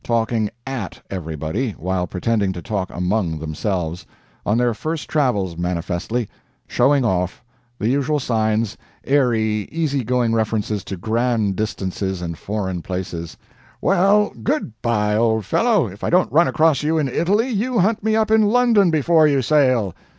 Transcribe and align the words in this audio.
Talking 0.03 0.49
AT 0.65 0.99
everybody, 1.11 1.73
while 1.73 2.07
pretending 2.07 2.51
to 2.53 2.61
talk 2.63 2.89
among 2.91 3.37
themselves. 3.37 4.07
On 4.47 4.57
their 4.57 4.73
first 4.73 5.07
travels, 5.07 5.57
manifestly. 5.57 6.27
Showing 6.67 7.05
off. 7.05 7.43
The 7.77 7.87
usual 7.87 8.19
signs 8.19 8.77
airy, 9.03 9.67
easy 9.71 10.03
going 10.03 10.33
references 10.33 10.83
to 10.85 10.97
grand 10.97 11.55
distances 11.55 12.19
and 12.19 12.35
foreign 12.35 12.81
places. 12.81 13.37
'Well 13.79 14.31
GOOD 14.41 14.73
by, 14.81 15.15
old 15.15 15.45
fellow 15.45 15.85
if 15.85 16.03
I 16.03 16.09
don't 16.09 16.31
run 16.31 16.47
across 16.47 16.81
you 16.81 16.97
in 16.97 17.07
Italy, 17.07 17.49
you 17.49 17.77
hunt 17.77 18.03
me 18.03 18.15
up 18.15 18.31
in 18.31 18.47
London 18.47 18.89
before 18.89 19.27
you 19.27 19.43
sail.'" 19.43 19.93